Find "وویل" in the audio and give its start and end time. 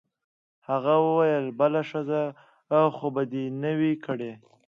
1.05-1.45